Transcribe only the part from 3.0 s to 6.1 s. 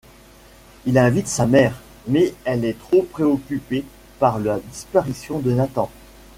préoccupé par la disparition de Nathan.